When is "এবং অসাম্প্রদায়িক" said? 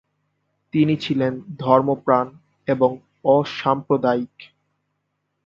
2.67-4.35